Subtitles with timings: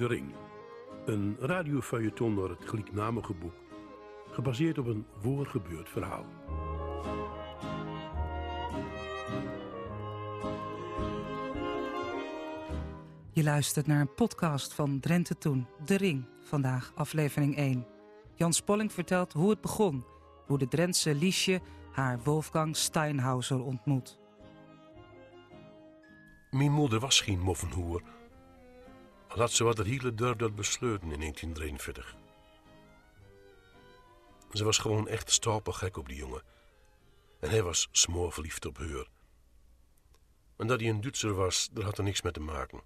[0.00, 0.34] De Ring.
[1.06, 3.54] Een radiofeuilleton door het gelijknamige boek,
[4.30, 6.24] gebaseerd op een voorgebeurd verhaal.
[13.32, 16.24] Je luistert naar een podcast van Drenthe Toen, De Ring.
[16.42, 17.86] Vandaag aflevering 1.
[18.34, 20.04] Jan Spolling vertelt hoe het begon.
[20.46, 21.60] Hoe de Drentse Liesje
[21.92, 24.18] haar Wolfgang Steinhauser ontmoet.
[26.50, 28.02] Mijn moeder was geen moffenhoer.
[29.30, 32.16] Had ze wat hele dorp dat besleuten in 1943.
[34.52, 36.42] Ze was gewoon echt stapelgek op die jongen.
[37.40, 39.08] En hij was smoorverliefd op haar.
[40.56, 42.82] En dat hij een Duitser was, daar had er niks mee te maken.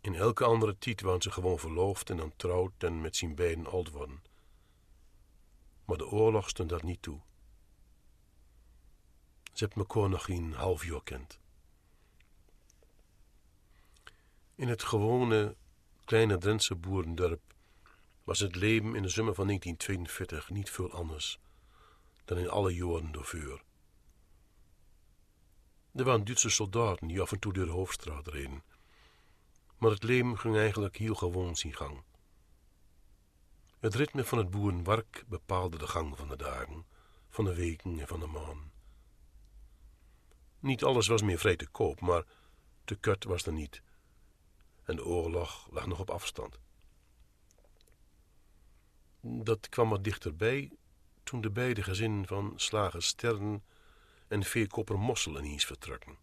[0.00, 3.66] In elke andere tijd waren ze gewoon verloofd en dan trouwd en met zijn beiden
[3.66, 4.22] oud worden.
[5.84, 7.20] Maar de oorlog stond dat niet toe.
[9.52, 11.41] Ze hebben elkaar nog geen half jaar kent.
[14.62, 15.56] In het gewone
[16.04, 17.54] kleine Drentse boerendorp
[18.24, 21.40] was het leven in de zomer van 1942 niet veel anders
[22.24, 23.62] dan in alle jaren daarvoor.
[25.92, 28.62] Er waren Duitse soldaten die af en toe door de hoofdstraat reden,
[29.78, 32.02] maar het leven ging eigenlijk heel gewoon zijn gang.
[33.78, 36.86] Het ritme van het boerenwerk bepaalde de gang van de dagen,
[37.28, 38.72] van de weken en van de maanden.
[40.58, 42.24] Niet alles was meer vrij te koop, maar
[42.84, 43.82] te kut was er niet.
[44.84, 46.58] En de oorlog lag nog op afstand.
[49.20, 50.72] Dat kwam wat dichterbij
[51.22, 53.64] toen de beide gezinnen van slager Sterren
[54.28, 56.18] en veerkopper Mossel ineens vertrokken.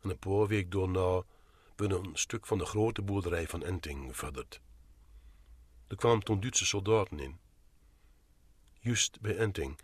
[0.00, 0.70] En een paar week
[1.76, 4.60] ben een stuk van de grote boerderij van Enting verderd.
[5.86, 7.38] Er kwamen toen Duitse soldaten in.
[8.80, 9.78] Juist bij Enting,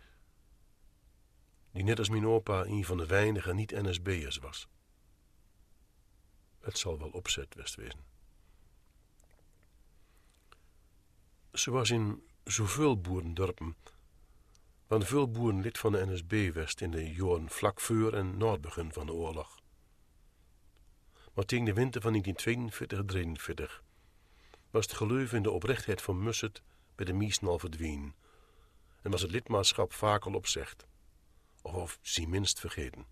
[1.71, 4.67] die net als mijn opa een van de weinige niet-NSB'ers was.
[6.61, 7.99] Het zal wel opzet west wezen.
[11.53, 13.75] Ze was in zoveel boerendorpen,
[14.87, 18.57] want veel boeren lid van de NSB west in de jaren vlak voor en na
[18.71, 19.59] van de oorlog.
[21.33, 23.81] Maar tegen de winter van 1942-43
[24.69, 26.61] was het geloof in de oprechtheid van Musset
[26.95, 28.15] bij de meesten al verdwenen
[29.01, 30.85] en was het lidmaatschap vaak al opzegd,
[31.61, 33.05] of, of minst vergeten.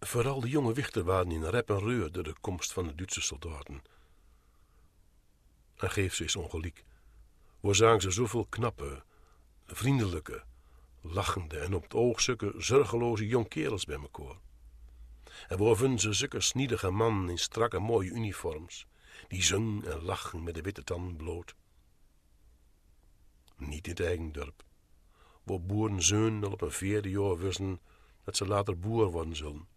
[0.00, 3.20] Vooral de jonge wichter waren in rep en reur door de komst van de Duitse
[3.20, 3.82] soldaten.
[5.76, 6.84] En geef ze is ongelijk.
[7.60, 9.04] Waar zagen ze zoveel knappe,
[9.66, 10.44] vriendelijke,
[11.00, 14.38] lachende en op het oog zulke zorgeloze jongkerels bij elkaar.
[15.48, 18.86] En waar vonden ze zulke sniedige mannen in strakke mooie uniforms,
[19.28, 21.54] die zong en lachen met de witte tanden bloot.
[23.56, 24.64] Niet in het eigen dorp,
[25.42, 27.80] waar boeren al op een vierde jaar wisten
[28.24, 29.74] dat ze later boer worden zullen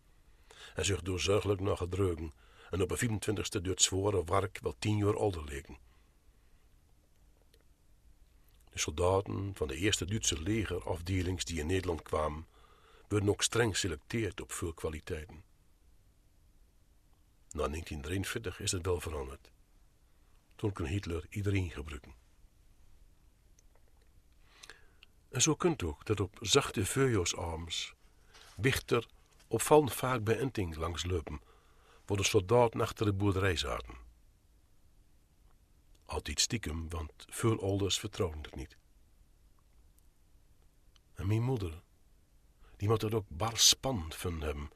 [0.75, 2.33] en zich doorzorgelijk nog gedreugen
[2.69, 5.77] en op een 24ste door het zware werk wel tien jaar ouder leken.
[8.69, 12.47] De soldaten van de eerste Duitse legerafdelings die in Nederland kwamen,
[13.07, 15.43] werden ook streng geselecteerd op veel kwaliteiten.
[17.51, 19.51] Na 1943 is het wel veranderd.
[20.55, 22.13] Toen kon Hitler iedereen gebruiken.
[25.29, 27.93] En zo kunt ook dat op zachte veujoosarms
[28.55, 29.07] Wichter
[29.49, 31.41] opvallend vaak bij Enting langslopen,
[32.05, 33.95] waar de soldaten achter de boerderij zaten.
[36.05, 38.77] Altijd stiekem, want veel ouders vertrouwden het niet.
[41.13, 41.81] En mijn moeder,
[42.75, 44.69] die moet het ook bar spannend van hem.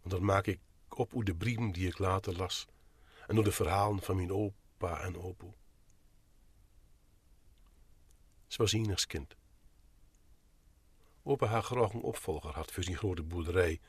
[0.00, 2.66] Want dat maak ik op uit de brieven die ik later las
[3.26, 5.52] en door de verhalen van mijn opa en opoe.
[8.46, 8.72] Ze was
[9.06, 9.36] kind.
[11.28, 13.80] Opa haar graag een opvolger had voor zijn grote boerderij,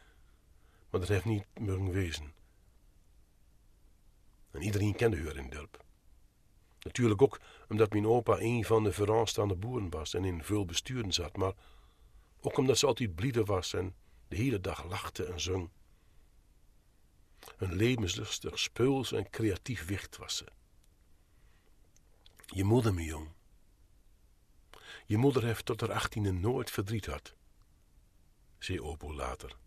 [0.89, 2.33] maar dat heeft niet mogen wezen.
[4.51, 5.77] En iedereen kende haar in het.
[6.79, 7.39] Natuurlijk ook
[7.69, 11.53] omdat mijn opa een van de vooraanstaande boeren was en in veel besturen zat, maar
[12.41, 13.95] ook omdat ze altijd blieder was en
[14.27, 15.69] de hele dag lachte en zong.
[17.57, 20.45] Een levenslustig, speels en creatief wicht was ze.
[22.45, 23.27] Je moeder, mijn jong.
[25.05, 27.37] Je moeder heeft tot haar achttiende nooit verdriet gehad,
[28.59, 29.57] zei Opo later.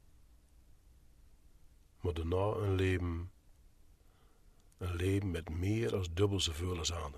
[2.00, 3.30] Maar daarna een leven,
[4.78, 7.14] een leven met meer als dubbel zoveel aan.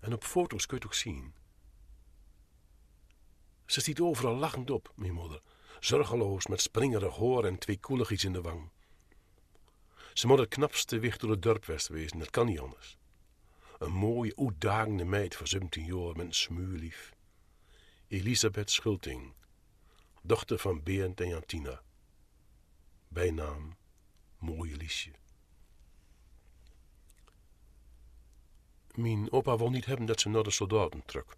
[0.00, 1.34] En op foto's kun je het ook zien.
[3.66, 5.42] Ze ziet overal lachend op, mijn moeder,
[5.80, 8.70] zorgeloos met springerig hoor en twee koeligjes in de wang.
[10.12, 12.98] Ze moet het knapste wicht door het dorp west wezen, dat kan niet anders.
[13.78, 17.14] Een mooie, uitdagende meid van 17 jaar met een smuurlief.
[18.12, 19.32] Elisabeth Schulting.
[20.22, 21.82] dochter van Berend en Jantina.
[23.08, 23.76] Bijnaam
[24.38, 25.10] Mooie Liesje.
[28.94, 31.36] Mijn opa wil niet hebben dat ze naar de soldaten trok.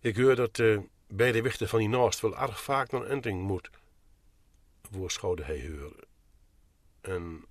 [0.00, 3.42] Ik hoor dat uh, bij de wichten van die naast wel erg vaak naar Enting
[3.42, 3.70] moet,
[4.90, 6.06] voorschouwde hij horen.
[7.00, 7.44] En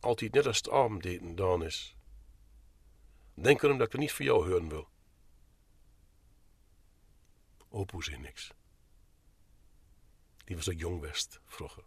[0.00, 1.96] altijd net als het avondeten dan is.
[3.34, 4.92] Denk erom dat ik niet voor jou horen wil.
[7.98, 8.52] Zei niks.
[10.44, 11.84] Die was ook jong west, vroeger.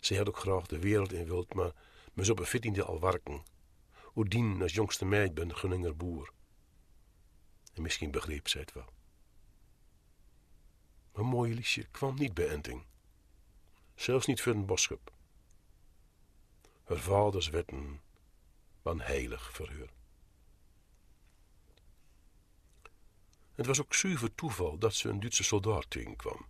[0.00, 1.72] Ze had ook graag de wereld in wild, maar
[2.12, 3.42] me zo befittiende al werken.
[4.14, 6.32] Oedien als jongste meid ben Gunninger boer.
[7.74, 8.92] En misschien begreep zij het wel.
[11.12, 12.84] Maar mooie Liesje kwam niet bij Enting.
[13.94, 15.12] Zelfs niet voor een boschap.
[16.84, 18.00] Haar vaders wetten
[18.82, 19.95] waren heilig voor haar.
[23.56, 26.46] Het was ook zuiver toeval dat ze een Duitse soldaat tegenkwam.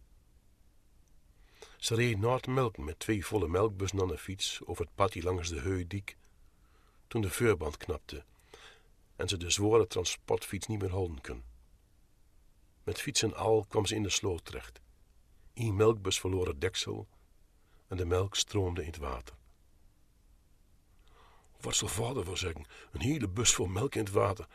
[1.76, 2.40] Ze reed na
[2.76, 6.16] met twee volle melkbussen fiets over het padje langs de Heudiek,
[7.06, 8.24] toen de vuurband knapte
[9.16, 11.44] en ze de zware transportfiets niet meer houden kon.
[12.82, 14.80] Met fiets en al kwam ze in de sloot terecht.
[15.54, 17.08] Een melkbus verloor deksel
[17.88, 19.36] en de melk stroomde in het water.
[21.60, 22.64] Wat zal vader wel zeggen?
[22.92, 24.46] Een hele bus vol melk in het water.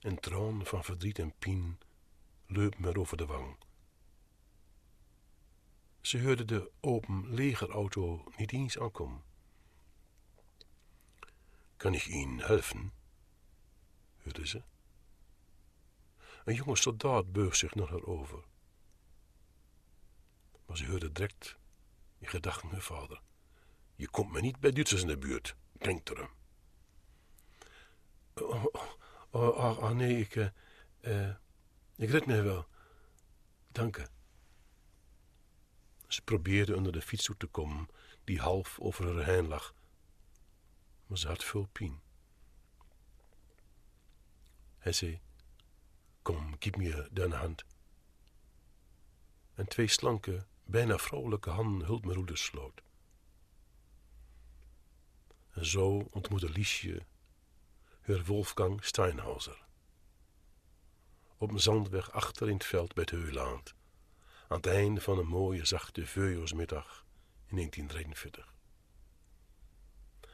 [0.00, 1.78] En traan van verdriet en pijn
[2.46, 3.56] leup me over de wang.
[6.00, 9.22] Ze hoorde de open legerauto niet eens aankomen.
[11.76, 12.92] Kan ik Ihnen helfen?
[14.22, 14.62] hoorde ze.
[16.44, 18.44] Een jonge soldaat beug zich naar haar over.
[20.66, 21.56] Maar ze hoorde direct
[22.18, 23.22] in gedachten haar vader.
[23.96, 26.30] Je komt me niet bij Duitsers in de buurt, denkt er
[28.34, 28.64] Oh,
[29.30, 30.34] oh, oh, oh, nee, ik,
[31.00, 31.34] uh,
[31.96, 32.66] ik red me wel.
[33.72, 34.06] Dank je.
[36.06, 37.88] Ze probeerde onder de fiets te komen,
[38.24, 39.74] die half over haar heen lag.
[41.06, 42.00] Maar ze had veel pijn.
[44.78, 45.20] Hij zei,
[46.22, 47.64] kom, geef me de hand.
[49.54, 52.82] En twee slanke, bijna vrouwelijke handen hult me de sloot.
[55.50, 57.06] En zo ontmoette Liesje
[58.00, 59.66] haar Wolfgang Steinhauser.
[61.36, 63.74] Op een zandweg achter in het veld bij het Heuland
[64.48, 67.04] aan het einde van een mooie zachte veuilsmiddag
[67.46, 68.54] in 1943.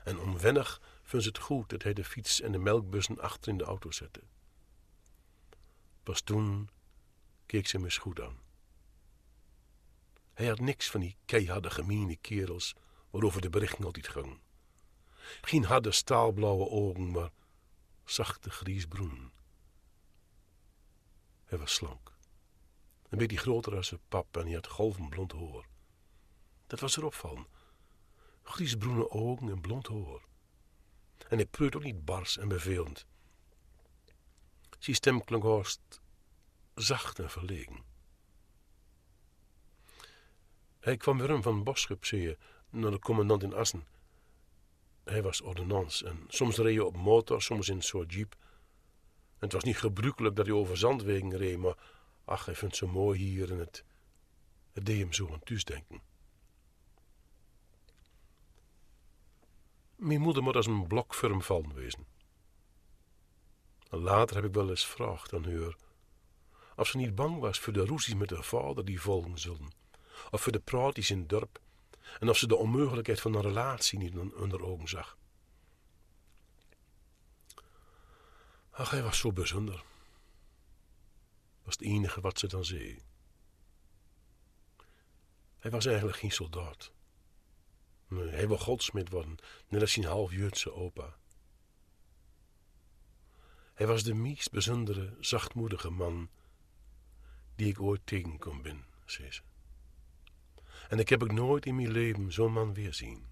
[0.04, 3.58] En onwennig vond ze het goed dat hij de fiets en de melkbussen achter in
[3.58, 4.22] de auto zette.
[6.02, 6.70] Pas toen
[7.46, 8.40] keek ze me eens goed aan.
[10.32, 12.74] Hij had niks van die keiharde gemene kerels
[13.10, 14.40] waarover de berichten altijd ging.
[15.40, 17.30] Geen harde staalblauwe ogen, maar
[18.06, 19.32] zachte griesbroen.
[21.44, 22.12] Hij was slank.
[23.08, 25.66] Een beetje groter als zijn pap en hij had golven blond haar.
[26.66, 27.46] Dat was erop van.
[28.42, 30.24] Griesbroene ogen en blond haar.
[31.28, 33.06] En hij preut ook niet bars en bevelend.
[34.78, 36.00] Zijn stem klonk hoogst
[36.74, 37.84] zacht en verlegen.
[40.78, 42.38] Hij kwam weer van Boschap, zie je,
[42.70, 43.86] naar de commandant in Assen.
[45.06, 48.36] Hij was ordonnans en soms reed je op motor, soms in een soort jeep.
[49.28, 51.76] En het was niet gebruikelijk dat hij over zandwegen reed, maar
[52.24, 53.84] Ach, hij vindt het zo mooi hier en het,
[54.72, 56.00] het deed hem zo aan thuis denken.
[59.96, 62.06] Mijn moeder moet als een blokfirm vallen wezen.
[63.90, 65.76] En later heb ik wel eens gevraagd aan haar
[66.76, 69.72] of ze niet bang was voor de roezies met haar vader die volgen zullen,
[70.30, 71.60] of voor de praatjes in het dorp,
[72.18, 75.18] en of ze de onmogelijkheid van een relatie niet onder ogen zag.
[78.70, 79.84] Ach, hij was zo bijzonder
[81.66, 82.98] was het enige wat ze dan zei.
[85.58, 86.92] Hij was eigenlijk geen soldaat.
[88.08, 89.36] Hij wil godsmid worden,
[89.68, 91.16] net als zijn half-Joodse opa.
[93.74, 96.30] Hij was de meest bijzondere, zachtmoedige man
[97.54, 99.42] die ik ooit tegenkom ben, zei ze.
[100.88, 103.26] En ik heb ook nooit in mijn leven zo'n man weer zien.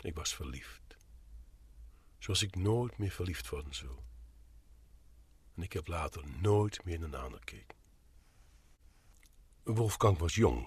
[0.00, 0.96] Ik was verliefd.
[2.18, 3.98] Zoals ik nooit meer verliefd worden zou
[5.54, 7.76] en ik heb later nooit meer naar haar gekeken.
[9.62, 10.66] Wolfgang was jong,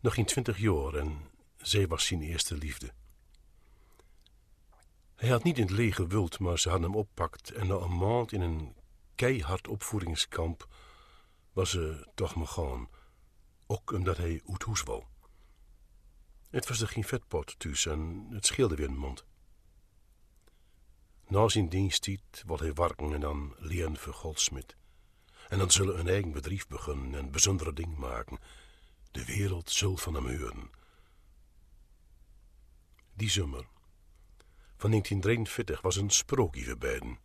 [0.00, 2.92] nog geen twintig jaar en zij was zijn eerste liefde.
[5.14, 7.96] Hij had niet in het leger wild, maar ze hadden hem oppakt en na een
[7.96, 8.76] maand in een
[9.14, 10.68] keihard opvoedingskamp
[11.52, 12.88] was ze toch maar gaan,
[13.66, 15.04] ook omdat hij huis wou.
[16.50, 19.24] Het was er geen vetpot thuis en het scheelde weer een mond.
[21.26, 24.76] Na zijn diensttijd wil hij werken en dan leren voor goldsmid.
[25.48, 28.38] En dan zullen een eigen bedrijf beginnen en bijzondere ding maken.
[29.10, 30.70] De wereld zult van hem horen.
[33.14, 33.66] Die zomer
[34.76, 37.18] van 1943 was een sprookje voor beiden.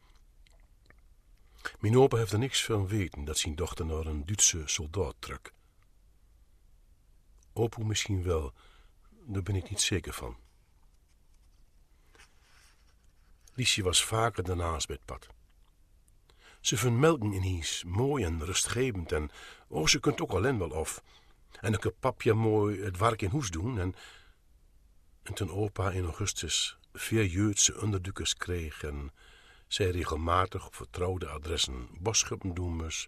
[1.79, 5.51] Mijn opa heeft er niks van weten dat zijn dochter naar een Duitse soldaat trok.
[7.53, 8.53] Opo misschien wel,
[9.09, 10.37] daar ben ik niet zeker van.
[13.53, 15.27] Liesje was vaker daarnaast bij het pad.
[16.61, 19.31] Ze vermelken ineens mooi en rustgevend en
[19.67, 21.03] oh, ze kunt ook alleen wel af.
[21.59, 23.95] En dan kan papje mooi het werk in huis doen en...
[25.23, 29.11] En toen opa in augustus vier Joodse onderdukkers kreeg en
[29.67, 33.05] zij regelmatig op vertrouwde adressen boschuppen doen moest,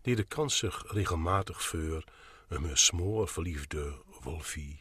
[0.00, 2.04] die de kans zich regelmatig voor
[2.54, 4.80] een smoor verliefde wolfie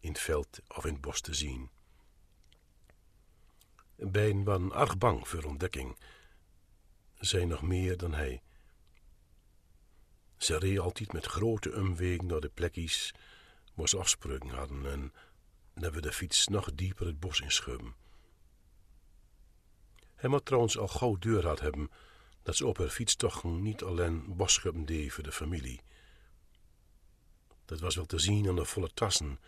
[0.00, 1.70] in het veld of in het bos te zien.
[3.96, 5.96] Beiden waren erg bang voor ontdekking,
[7.18, 8.42] zij nog meer dan hij.
[10.36, 13.14] Ze reed altijd met grote umwegen naar de plekjes
[13.74, 15.12] waar ze afspreken hadden en
[15.74, 17.94] dan we de fiets nog dieper het bos inschubben.
[20.14, 21.90] Hij moet trouwens al gauw deur had hebben
[22.42, 25.80] dat ze op haar fietstochten niet alleen bosschubben deed voor de familie.
[27.66, 29.40] Dat was wel te zien aan de volle tassen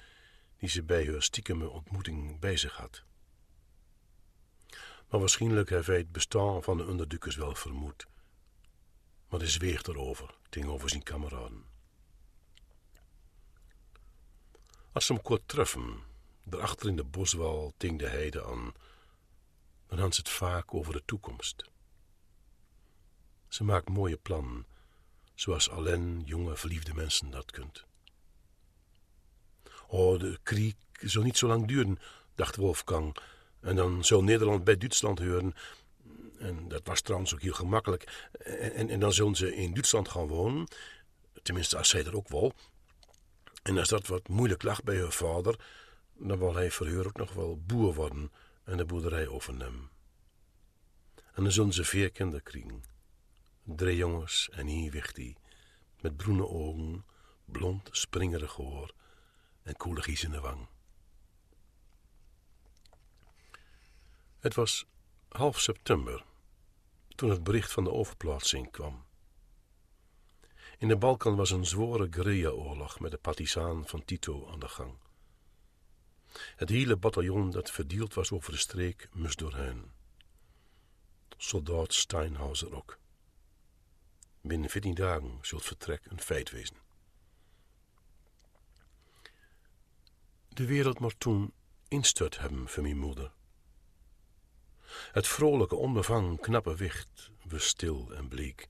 [0.59, 3.03] die ze bij haar stiekeme ontmoeting bij zich had.
[5.09, 8.07] Maar waarschijnlijk heeft hij het bestaan van de onderdukkers wel vermoed.
[9.29, 11.65] Maar hij zweeg erover, tegenover zijn kameraden.
[14.93, 16.03] Als ze hem kort treffen,
[16.43, 18.73] daarachter in de boswal ting de heide aan,
[19.87, 21.71] dan had ze het vaak over de toekomst.
[23.49, 24.67] Ze maakt mooie plannen,
[25.35, 27.88] zoals alleen jonge verliefde mensen dat kunt.
[29.91, 31.99] Oh, de kriek zal niet zo lang duren,
[32.35, 33.17] dacht Wolfgang,
[33.61, 35.55] en dan zou Nederland bij Duitsland horen.
[36.39, 38.29] En dat was trouwens ook heel gemakkelijk.
[38.73, 40.69] En, en, dan zullen ze in Duitsland gaan wonen,
[41.43, 42.53] tenminste als zij er ook wil.
[43.63, 45.57] En als dat wat moeilijk lag bij haar vader,
[46.17, 48.33] dan wil hij voor haar ook nog wel boer worden
[48.65, 49.91] en de boerderij overnemen.
[51.35, 52.83] En dan zullen ze vier kinderen krijgen.
[53.63, 55.37] Drie jongens en één wichtie,
[56.01, 57.05] met groene ogen,
[57.45, 58.91] blond springerig haar
[59.69, 60.67] en in de wang.
[64.39, 64.87] Het was
[65.29, 66.25] half september
[67.09, 69.07] toen het bericht van de overplaatsing kwam.
[70.79, 74.95] In de Balkan was een zware guerrilla-oorlog met de partisaan van Tito aan de gang.
[76.57, 79.91] Het hele bataljon dat verdeeld was over de streek moest doorheen.
[81.37, 82.99] Soldaat Steinhauser ook.
[84.41, 86.88] Binnen 14 dagen zult vertrek een feit wezen.
[90.59, 91.53] De wereld moest toen
[91.89, 93.33] instort hebben voor mijn moeder.
[95.13, 98.69] Het vrolijke, onbevangen, knappe wicht was stil en bleek.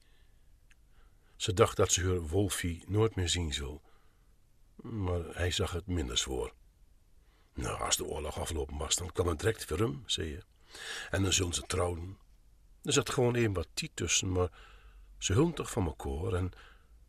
[1.36, 3.78] Ze dacht dat ze haar Wolfie nooit meer zien zou,
[4.76, 6.52] maar hij zag het minder zwoor.
[7.54, 10.42] Nou, als de oorlog aflopen was, dan kwam het direct voor hem, zei je.
[11.10, 12.18] En dan zullen ze trouwen.
[12.82, 14.50] Er zat gewoon een wat tussen, maar
[15.18, 16.50] ze hullen toch van elkaar en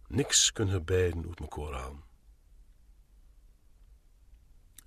[0.08, 2.09] niks kunnen beiden uit elkaar halen.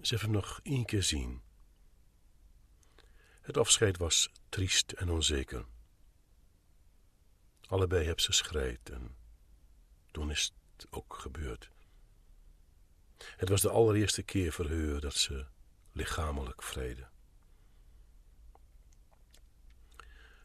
[0.02, 1.42] Ze hebben nog één keer zien.
[3.40, 5.66] Het afscheid was triest en onzeker.
[7.60, 9.16] Allebei hebben ze schreid en
[10.10, 11.70] toen is het ook gebeurd.
[13.36, 15.46] Het was de allereerste keer voor haar dat ze
[15.92, 17.08] lichamelijk vrede.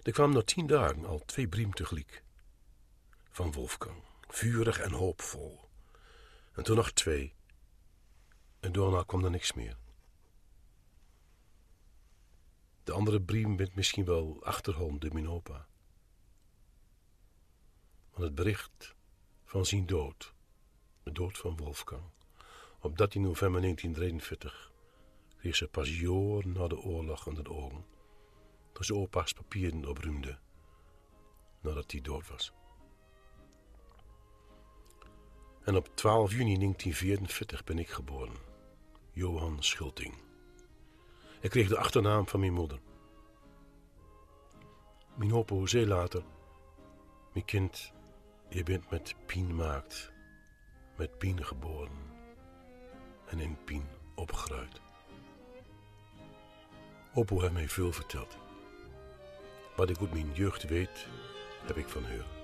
[0.02, 2.24] Er kwamen na tien dagen al twee brieven tegelijk.
[3.30, 5.70] Van Wolfgang, vurig en hoopvol.
[6.54, 7.37] En toen nog twee.
[8.68, 9.78] En daarna kwam er niks meer.
[12.84, 15.68] De andere brieven bent misschien wel achterhand de mijn opa.
[18.12, 18.96] Want het bericht
[19.44, 20.34] van zijn dood,
[21.04, 22.04] de dood van Wolfgang,
[22.80, 24.72] op 13 november 1943
[25.38, 27.86] kreeg ze pas jaren na de oorlog aan de ogen,
[28.72, 30.38] toen ze opa's papieren opruimde
[31.62, 32.54] nadat hij dood was.
[35.64, 38.47] En op 12 juni 1944 ben ik geboren,
[39.18, 40.14] Johan Schulting.
[41.42, 42.80] Ik kreeg de achternaam van mijn moeder.
[45.16, 46.24] Mijn opa zei later,
[47.34, 47.92] mijn kind,
[48.50, 50.12] je bent met pien maakt,
[50.98, 51.98] met pien geboren
[53.26, 54.82] en in pien opgegroeid.
[57.14, 58.38] Opo heeft mij veel verteld.
[59.76, 61.08] Wat ik uit mijn jeugd weet,
[61.66, 62.37] heb ik van haar.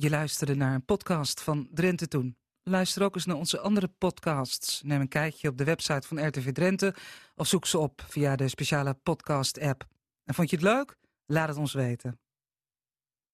[0.00, 2.36] Je luisterde naar een podcast van Drenthe Toen.
[2.62, 4.82] Luister ook eens naar onze andere podcasts.
[4.82, 6.94] Neem een kijkje op de website van RTV Drenthe
[7.34, 9.86] of zoek ze op via de speciale podcast-app.
[10.24, 10.96] En vond je het leuk?
[11.26, 12.20] Laat het ons weten.